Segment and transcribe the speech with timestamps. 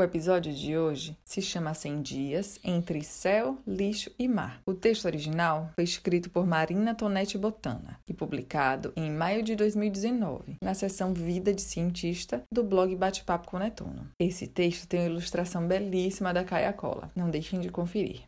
[0.00, 4.62] O episódio de hoje se chama 100 Dias entre Céu, Lixo e Mar.
[4.64, 10.56] O texto original foi escrito por Marina Tonetti Botana e publicado em maio de 2019,
[10.64, 14.08] na seção Vida de Cientista do blog Bate-Papo com Netuno.
[14.18, 17.10] Esse texto tem uma ilustração belíssima da Caia Cola.
[17.14, 18.22] Não deixem de conferir.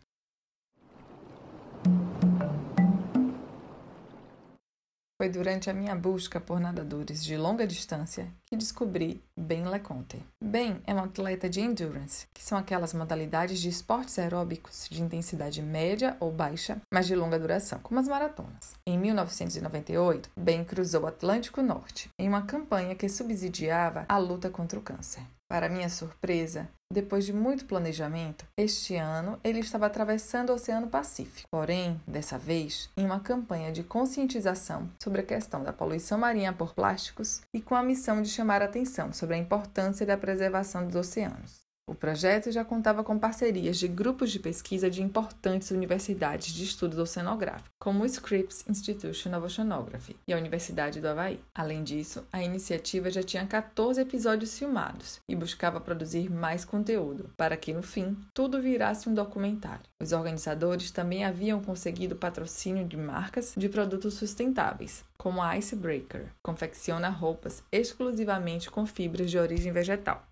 [5.23, 10.21] Foi durante a minha busca por nadadores de longa distância que descobri Ben Leconte.
[10.43, 15.63] Ben é um atleta de endurance, que são aquelas modalidades de esportes aeróbicos de intensidade
[15.63, 18.75] média ou baixa, mas de longa duração, como as maratonas.
[18.85, 24.77] Em 1998, Ben cruzou o Atlântico Norte em uma campanha que subsidiava a luta contra
[24.77, 25.23] o câncer.
[25.53, 31.47] Para minha surpresa, depois de muito planejamento, este ano ele estava atravessando o Oceano Pacífico.
[31.53, 36.73] Porém, dessa vez, em uma campanha de conscientização sobre a questão da poluição marinha por
[36.73, 40.97] plásticos e com a missão de chamar a atenção sobre a importância da preservação dos
[40.97, 41.62] oceanos.
[41.93, 46.99] O projeto já contava com parcerias de grupos de pesquisa de importantes universidades de estudos
[46.99, 51.39] oceanográficos, como o Scripps Institution of Oceanography e a Universidade do Havaí.
[51.55, 57.59] Além disso, a iniciativa já tinha 14 episódios filmados e buscava produzir mais conteúdo, para
[57.59, 59.85] que, no fim, tudo virasse um documentário.
[60.01, 67.11] Os organizadores também haviam conseguido patrocínio de marcas de produtos sustentáveis, como a Icebreaker, confecciona
[67.11, 70.27] roupas exclusivamente com fibras de origem vegetal.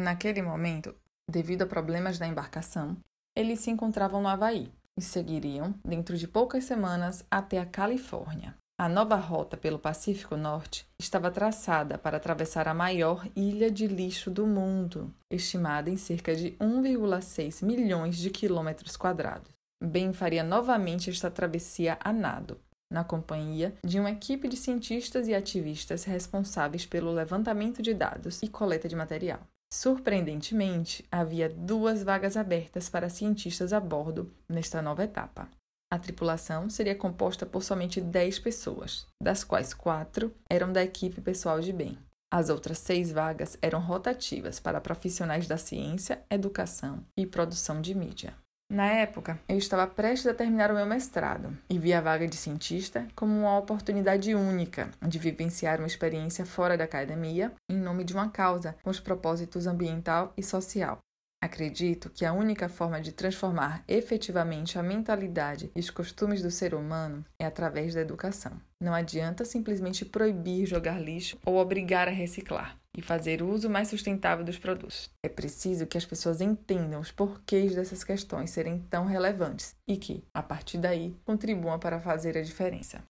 [0.00, 0.94] Naquele momento,
[1.30, 2.96] devido a problemas da embarcação,
[3.36, 8.56] eles se encontravam no Havaí e seguiriam, dentro de poucas semanas, até a Califórnia.
[8.80, 14.30] A nova rota pelo Pacífico Norte estava traçada para atravessar a maior ilha de lixo
[14.30, 19.52] do mundo, estimada em cerca de 1,6 milhões de quilômetros quadrados.
[19.84, 22.58] Ben faria novamente esta travessia a nado,
[22.90, 28.48] na companhia de uma equipe de cientistas e ativistas responsáveis pelo levantamento de dados e
[28.48, 29.40] coleta de material.
[29.72, 35.48] Surpreendentemente, havia duas vagas abertas para cientistas a bordo nesta nova etapa.
[35.92, 41.60] A tripulação seria composta por somente 10 pessoas, das quais quatro eram da equipe pessoal
[41.60, 41.98] de bem.
[42.32, 48.34] As outras seis vagas eram rotativas para profissionais da ciência, educação e produção de mídia.
[48.70, 52.36] Na época, eu estava prestes a terminar o meu mestrado e vi a vaga de
[52.36, 58.14] cientista como uma oportunidade única de vivenciar uma experiência fora da academia em nome de
[58.14, 60.98] uma causa com os propósitos ambiental e social.
[61.42, 66.72] Acredito que a única forma de transformar efetivamente a mentalidade e os costumes do ser
[66.72, 68.52] humano é através da educação.
[68.80, 74.44] Não adianta simplesmente proibir jogar lixo ou obrigar a reciclar e fazer uso mais sustentável
[74.44, 75.10] dos produtos.
[75.22, 80.24] É preciso que as pessoas entendam os porquês dessas questões serem tão relevantes e que,
[80.34, 83.02] a partir daí, contribuam para fazer a diferença.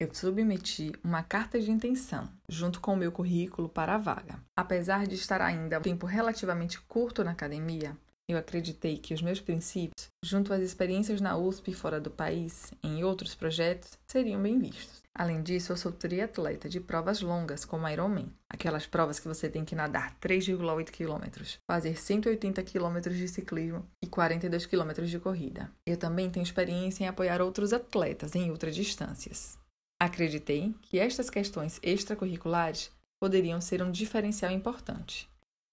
[0.00, 4.42] Eu submeti uma carta de intenção junto com o meu currículo para a vaga.
[4.56, 7.94] Apesar de estar ainda um tempo relativamente curto na academia,
[8.30, 12.72] eu acreditei que os meus princípios, junto às experiências na USP e fora do país,
[12.82, 15.00] em outros projetos, seriam bem vistos.
[15.14, 19.64] Além disso, eu sou triatleta de provas longas, como Ironman, aquelas provas que você tem
[19.64, 25.70] que nadar 3,8 km, fazer 180 km de ciclismo e 42 km de corrida.
[25.84, 29.58] Eu também tenho experiência em apoiar outros atletas em ultradistâncias.
[30.00, 32.90] Acreditei que estas questões extracurriculares
[33.20, 35.28] poderiam ser um diferencial importante.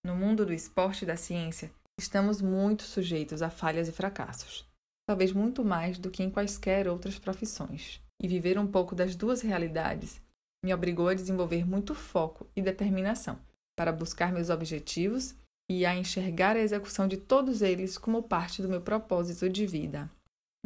[0.05, 4.65] No mundo do esporte e da ciência, estamos muito sujeitos a falhas e fracassos,
[5.07, 8.01] talvez muito mais do que em quaisquer outras profissões.
[8.21, 10.21] E viver um pouco das duas realidades
[10.63, 13.39] me obrigou a desenvolver muito foco e determinação
[13.75, 15.35] para buscar meus objetivos
[15.69, 20.09] e a enxergar a execução de todos eles como parte do meu propósito de vida.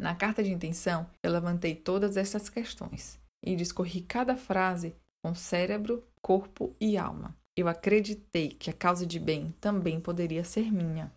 [0.00, 6.02] Na carta de intenção, eu levantei todas essas questões e discorri cada frase com cérebro,
[6.20, 7.36] corpo e alma.
[7.56, 11.12] Eu acreditei que a causa de bem também poderia ser minha.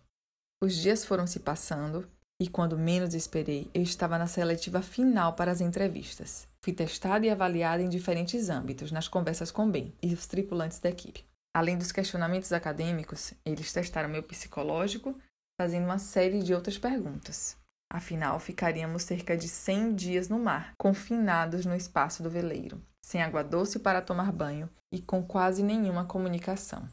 [0.62, 2.08] Os dias foram se passando
[2.40, 6.48] e, quando menos esperei, eu estava na seletiva final para as entrevistas.
[6.64, 10.88] Fui testada e avaliada em diferentes âmbitos nas conversas com Ben e os tripulantes da
[10.88, 11.24] equipe.
[11.54, 15.14] Além dos questionamentos acadêmicos, eles testaram meu psicológico,
[15.60, 17.56] fazendo uma série de outras perguntas.
[17.92, 23.44] Afinal, ficaríamos cerca de 100 dias no mar, confinados no espaço do veleiro, sem água
[23.44, 26.88] doce para tomar banho e com quase nenhuma comunicação.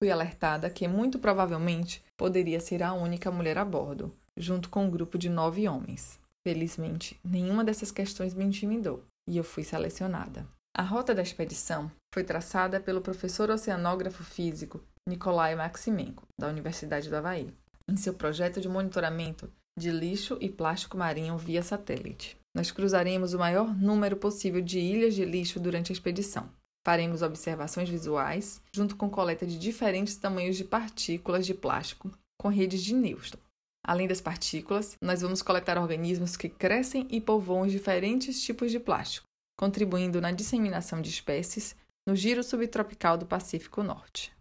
[0.00, 4.90] Fui alertada que muito provavelmente poderia ser a única mulher a bordo, junto com um
[4.90, 6.18] grupo de nove homens.
[6.46, 10.46] Felizmente, nenhuma dessas questões me intimidou e eu fui selecionada.
[10.76, 17.16] A rota da expedição foi traçada pelo professor oceanógrafo físico Nikolai Maximenko, da Universidade do
[17.16, 17.52] Havaí,
[17.88, 22.36] em seu projeto de monitoramento de lixo e plástico marinho via satélite.
[22.54, 26.48] Nós cruzaremos o maior número possível de ilhas de lixo durante a expedição.
[26.86, 32.82] Faremos observações visuais, junto com coleta de diferentes tamanhos de partículas de plástico, com redes
[32.82, 33.38] de Newton.
[33.84, 39.26] Além das partículas, nós vamos coletar organismos que crescem e povoam diferentes tipos de plástico,
[39.58, 41.74] contribuindo na disseminação de espécies
[42.06, 44.32] no giro subtropical do Pacífico Norte.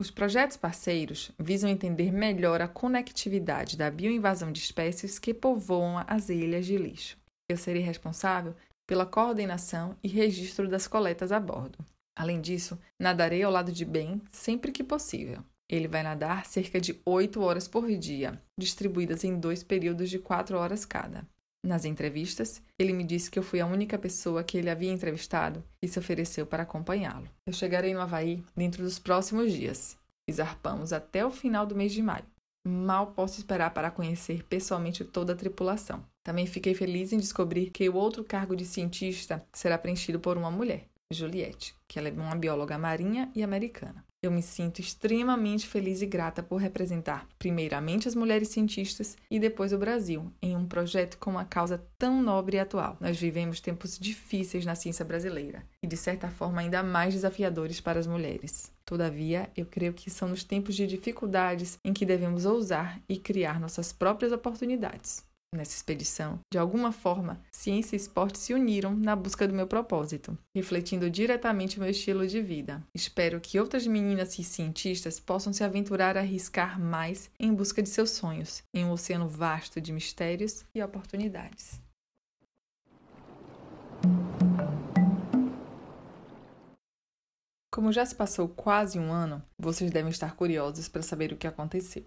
[0.00, 6.28] Os projetos parceiros visam entender melhor a conectividade da bioinvasão de espécies que povoam as
[6.28, 7.16] ilhas de lixo.
[7.48, 8.54] Eu serei responsável
[8.86, 11.78] pela coordenação e registro das coletas a bordo.
[12.16, 15.42] Além disso, nadarei ao lado de Ben sempre que possível.
[15.68, 20.56] Ele vai nadar cerca de 8 horas por dia, distribuídas em dois períodos de 4
[20.58, 21.26] horas cada.
[21.64, 25.64] Nas entrevistas, ele me disse que eu fui a única pessoa que ele havia entrevistado
[25.82, 27.26] e se ofereceu para acompanhá-lo.
[27.46, 29.96] Eu chegarei no Havaí dentro dos próximos dias
[30.28, 32.26] e zarpamos até o final do mês de maio.
[32.66, 36.04] Mal posso esperar para conhecer pessoalmente toda a tripulação.
[36.24, 40.50] Também fiquei feliz em descobrir que o outro cargo de cientista será preenchido por uma
[40.50, 44.02] mulher, Juliette, que ela é uma bióloga marinha e americana.
[44.22, 49.70] Eu me sinto extremamente feliz e grata por representar, primeiramente, as mulheres cientistas e depois
[49.74, 52.96] o Brasil, em um projeto com uma causa tão nobre e atual.
[53.02, 58.00] Nós vivemos tempos difíceis na ciência brasileira e, de certa forma, ainda mais desafiadores para
[58.00, 58.72] as mulheres.
[58.86, 63.60] Todavia, eu creio que são nos tempos de dificuldades em que devemos ousar e criar
[63.60, 65.22] nossas próprias oportunidades.
[65.54, 70.36] Nessa expedição, de alguma forma, ciência e esporte se uniram na busca do meu propósito,
[70.52, 72.84] refletindo diretamente meu estilo de vida.
[72.92, 77.88] Espero que outras meninas e cientistas possam se aventurar a arriscar mais em busca de
[77.88, 81.80] seus sonhos, em um oceano vasto de mistérios e oportunidades.
[87.72, 91.46] Como já se passou quase um ano, vocês devem estar curiosos para saber o que
[91.46, 92.04] aconteceu.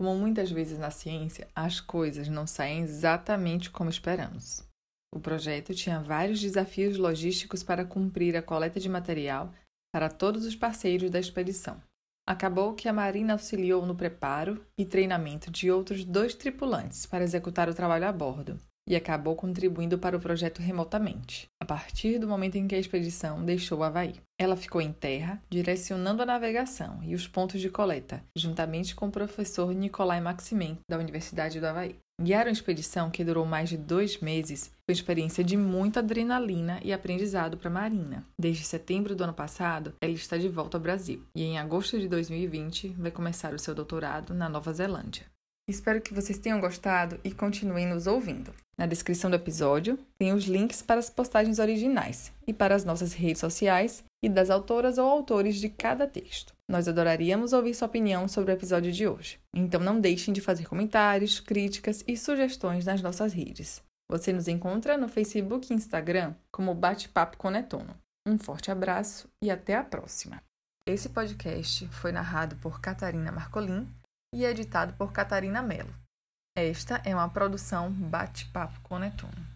[0.00, 4.66] Como muitas vezes na ciência, as coisas não saem exatamente como esperamos.
[5.14, 9.52] O projeto tinha vários desafios logísticos para cumprir a coleta de material
[9.92, 11.82] para todos os parceiros da expedição.
[12.26, 17.68] Acabou que a Marina auxiliou no preparo e treinamento de outros dois tripulantes para executar
[17.68, 22.56] o trabalho a bordo, e acabou contribuindo para o projeto remotamente, a partir do momento
[22.56, 24.14] em que a expedição deixou o Havaí.
[24.38, 29.12] Ela ficou em terra, direcionando a navegação e os pontos de coleta, juntamente com o
[29.12, 31.96] professor Nicolai Maximen, da Universidade do Havaí.
[32.20, 36.92] Guiar uma expedição que durou mais de dois meses foi experiência de muita adrenalina e
[36.92, 38.26] aprendizado para a Marina.
[38.38, 42.06] Desde setembro do ano passado, ela está de volta ao Brasil e em agosto de
[42.08, 45.24] 2020 vai começar o seu doutorado na Nova Zelândia.
[45.70, 48.52] Espero que vocês tenham gostado e continuem nos ouvindo.
[48.76, 53.12] Na descrição do episódio tem os links para as postagens originais e para as nossas
[53.12, 56.52] redes sociais e das autoras ou autores de cada texto.
[56.68, 59.38] Nós adoraríamos ouvir sua opinião sobre o episódio de hoje.
[59.54, 63.80] Então não deixem de fazer comentários, críticas e sugestões nas nossas redes.
[64.10, 67.94] Você nos encontra no Facebook e Instagram como Bate-Papo Netuno.
[68.26, 70.42] Um forte abraço e até a próxima.
[70.84, 73.86] Esse podcast foi narrado por Catarina Marcolin
[74.32, 75.94] e editado por Catarina Mello.
[76.56, 79.49] Esta é uma produção Bate-Papo com Netuno.